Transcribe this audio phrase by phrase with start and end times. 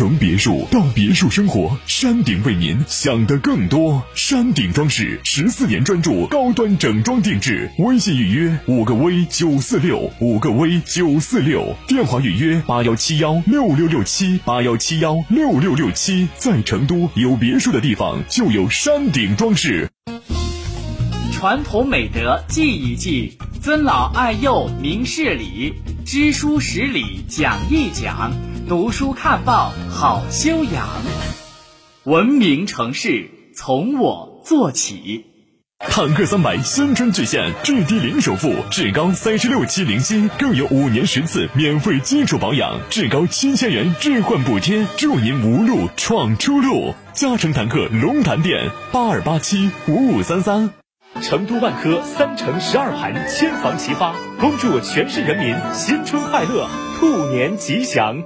[0.00, 4.02] 从别墅到别墅生活，山顶为您想的更多。
[4.14, 16.26] 山顶装饰十四年专注高端整装定制，微信预约五个 V 九四六五个 V 九四六，电话预约八幺七幺六六六七八幺七幺六六六七。
[16.38, 19.90] 在成都有别墅的地方就有山顶装饰。
[21.30, 25.74] 传统美德记一记，尊老爱幼明事理，
[26.06, 28.49] 知书识礼讲一讲。
[28.70, 30.86] 读书看报好修养，
[32.04, 35.26] 文明城市从我做起。
[35.80, 46.94] 坦克三百新春巨献，最低零首付，至高三十六期零息，更有五年十次免费基础保养，至高七千元置换补贴，祝您无路闯出路。
[47.12, 50.70] 嘉诚坦克龙潭店八二八七五五三三。
[51.20, 56.68] 成都万科三城十二盘千房齐发，恭祝全市人民新春快乐，
[57.00, 58.22] 兔年吉祥。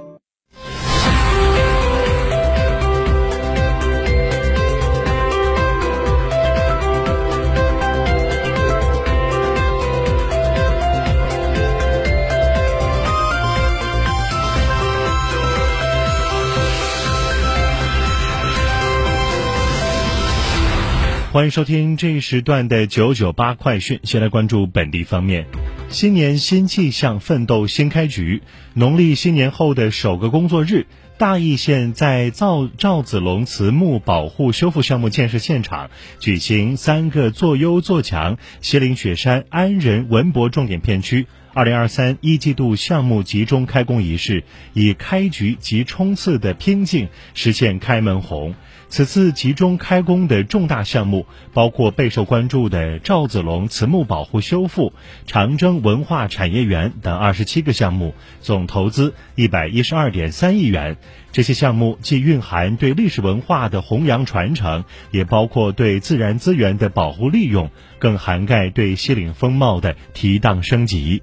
[21.35, 23.99] 欢迎收听这一时段的九九八快讯。
[24.03, 25.45] 先来关注本地方面，
[25.89, 28.41] 新年新气象，奋斗新开局。
[28.73, 35.89] 农历新年后的首个工作日，大邑县在赵赵子龙祠墓保护修复项目建设现场
[36.21, 48.55] 举行三个做优做强西岭雪山安仁文博重点片区二零二三一季度项目集中开工仪式，以开局及冲刺的拼劲实现开门红。
[48.87, 54.93] 此次集中开工的重大项目包括备受关注的赵子龙祠墓保护修复、
[55.25, 60.97] 长征文化产业园等二十七个项目，总投资一百一十二点三亿元。
[61.31, 71.21] 这些项目既蕴含对历史文化的弘扬传承，也包括对自然资源的保护利用，更涵盖对西岭风貌的提档升级。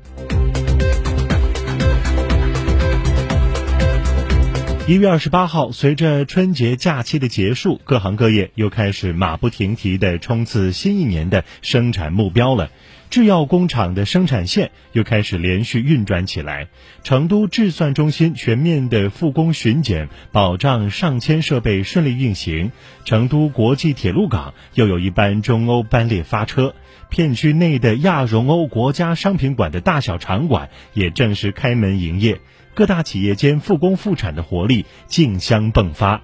[4.88, 12.68] 一月二十八号，随着春节假期的结束，各行各业又开始马不停蹄地冲刺新一年的生产目标了。
[13.08, 16.66] 制药工厂的生产线又开始连续运转起来。
[17.04, 22.72] 成都制算中心全面的复工巡检，保障上千设备顺利运行。
[23.04, 26.74] 成都国际铁路港又有一班中欧班列发车。
[27.08, 32.40] 片区内的亚荣欧国家商品馆的大小场馆也正式开门营业。
[32.74, 36.22] 各大企业间复工复产的活力竞相迸发。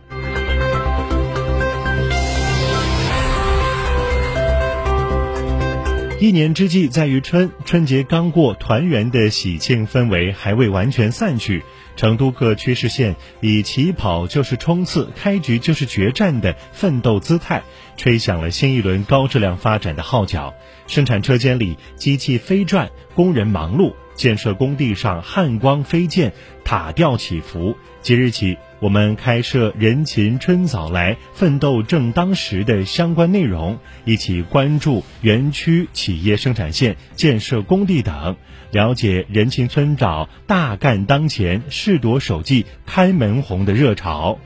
[6.20, 11.62] 一年之计在于春，春节刚过，团圆的喜庆氛围还未完全散去。
[11.94, 17.62] 成都各区市县以“起跑就是冲刺，开局就是决战”的奋斗姿态，
[17.96, 20.54] 吹响了新一轮高质量发展的号角。
[20.88, 23.94] 生产车间里机器飞转，工人忙碌。
[24.18, 26.32] 建设工地上汉光飞溅，
[26.64, 27.74] 塔吊起伏。
[28.02, 38.36] 即日起，我们开设“人勤春早来，奋斗正当时”的相关内容，一起关注园区、企业生产线、建设工地等，
[38.70, 44.38] 了解“人勤村早，大干当前，试夺首季，开门红”的热潮。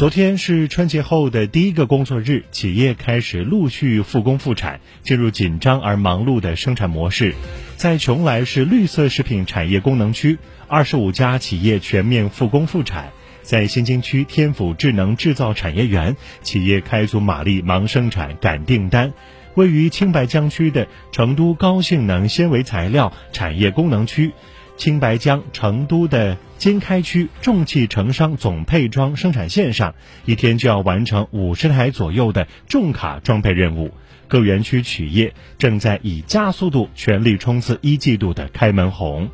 [0.00, 7.34] 昨天是春节后的第一个工作日，企业开始陆续复工复产，进入紧张而忙碌的生产模式。
[7.76, 10.38] 在邛崃市绿色食品产业功能区，
[10.68, 13.10] 二十五家企业全面复工复产；
[13.42, 19.12] 在新津区天府智能制造产业园，企业开足马力忙生产赶订单。
[19.54, 24.32] 位于青白江区的成都高性能纤维材料产业功能区。
[24.80, 29.94] 青白江成都的经开区重汽成商总配装生产线上，
[30.24, 33.92] 一天就要完成五十台左右的重卡装配任务。
[34.26, 39.28] 各园区企业正在以加速度全力冲刺一季度的开门红。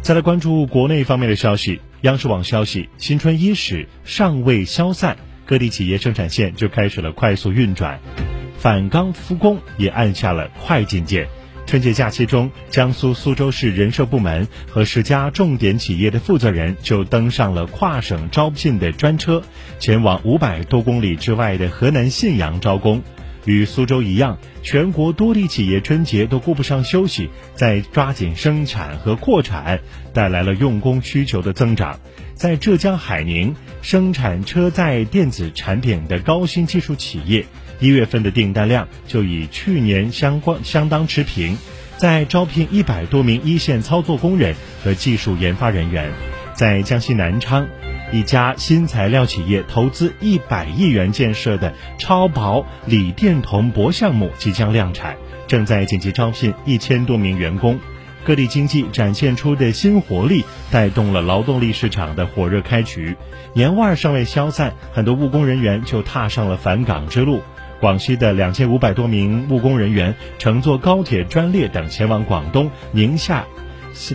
[0.00, 8.00] 再来关注国内方面的消息，央视网消息，新春伊始尚未消散，各地企业生产线就开始了快速运转。
[8.62, 11.26] 反岗复工也按下了快进键，
[11.66, 19.42] 春节假期中，江苏苏州市人社部门和十家重点企业的负责人就登上了跨省招聘的专车，
[19.80, 23.02] 前往五百多公里之外的河南信阳招工。
[23.44, 29.80] 与苏州一样，全国多地企业春节都顾不上休息，在抓紧生产和扩产，
[30.12, 31.98] 带来了用工需求的增长。
[32.34, 37.46] 在浙江海宁，生产车载电子产品的高新技术企业，
[37.80, 41.56] 一月份的订单量就与去年相关相当持平，
[41.96, 44.54] 在招聘一百多名一线操作工人
[44.84, 46.12] 和技术研发人员。
[46.54, 47.66] 在江西南昌。
[48.12, 55.16] 一家新材料企业投资一百亿元建设的超薄锂电铜箔项目即将量产，
[55.48, 57.80] 正在紧急招聘一千多名员工。
[58.22, 63.16] 各地经济展现出的新活力，带动了劳动力市场的火热开局。
[63.54, 67.40] 年味儿尚未消散，很多务工人员就踏上了返岗之路。
[67.80, 73.44] 广西的两千五百多名务工人员乘坐高铁专列等前往广东、宁夏。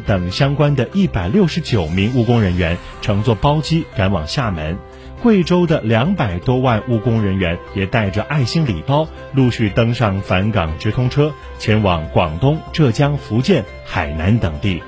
[0.05, 4.77] 等相关的一百六十九名务工人员乘坐包机赶往厦门，
[5.21, 14.81] 贵州的两百多万务工人员也带着爱心礼包陆续登上返岗直通车，前往广东、浙江、福建、海南等地。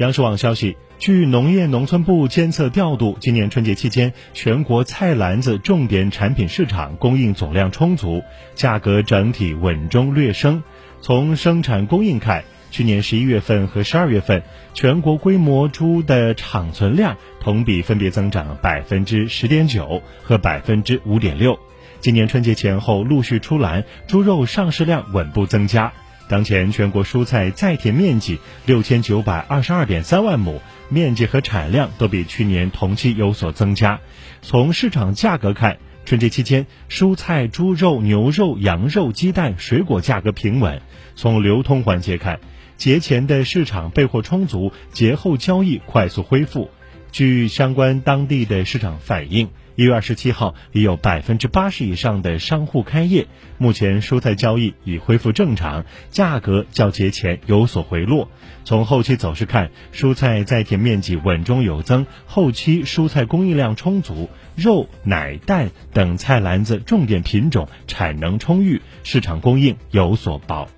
[0.00, 0.78] 央视网消息。
[0.98, 8.22] 据农业农村部监测调度，今年春节期间，全国菜篮子重点产品市场供应总量充足，
[8.54, 10.62] 价格整体稳中略升。
[11.02, 14.42] 从生产供应看，去年十一月份和十二月份，
[14.72, 21.58] 全国规模猪的场存量同比分别增长百分之十点九和百分之五点六。
[22.00, 25.92] 今年春节前后陆续出栏，猪肉上市量稳步增加。
[26.30, 33.98] 当前全国蔬菜在田面积六千九百二十二点三万亩，面积和产量都比去年同期有所增加。
[34.40, 40.80] 从市场价格看，春节期间蔬菜、猪肉、牛肉、羊肉、鸡蛋、水果价格平稳。
[41.16, 42.38] 从流通环节看，
[42.76, 46.70] 节前的市场备货充足，节后交易快速恢复。
[47.10, 49.48] 据相关当地的市场反映。
[49.80, 53.26] 一月二十七号，已有百分之八十以上的商户开业。
[53.56, 58.28] 目前蔬菜交易已恢复正常，价格较节前有所回落。
[58.66, 70.68] 从后期走势看，蔬菜在田面积稳中有增，后期蔬菜供应量充足，肉、奶、蛋等菜篮子重点品种产能充裕，市场供应有所保，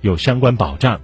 [0.00, 0.98] 有相关保障。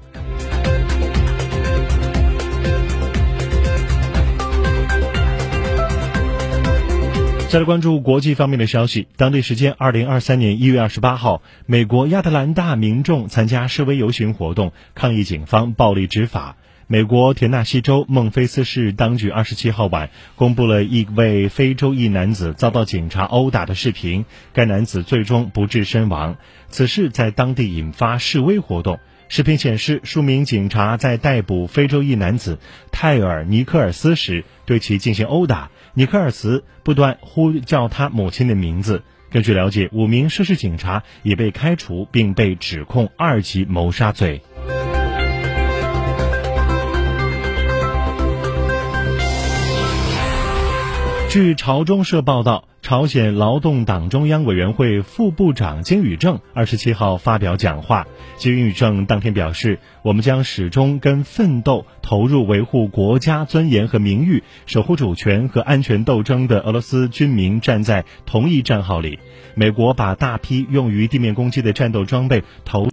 [7.52, 9.08] 再来关注国际方面的消息。
[9.18, 16.56] 当地时间二零二三年一月二十八号，美国亚特兰大民众参加示威游行活动，抗议警方暴力执法。
[16.86, 24.24] 美国田纳西州孟菲斯市当局二十七号晚公布了一位非洲裔男子遭到警察殴打的视频，
[24.54, 26.38] 该男子最终不治身亡。
[26.70, 28.98] 此事在当地引发示威活动。
[29.28, 32.58] 视频显示，数名警察在逮捕非洲裔男子
[32.90, 35.70] 泰尔·尼克尔斯时，对其进行殴打。
[35.94, 39.02] 尼克尔茨不断呼叫他母亲的名字。
[39.30, 44.42] 根据了解，五名涉事警察已被开除，并被指控二级谋杀罪。
[51.28, 58.08] 据朝中社报道，朝鲜劳动党中央委员会副部长金宇正二十七号发表讲话。
[58.36, 69.20] 金宇正当天表示：“我们将始终跟奋斗投入维护国家尊严和名誉、守护主权和安全斗争的俄罗斯军民站在同一战壕里。
[69.54, 72.78] 美国把大批用于地面攻击的战斗装备投。”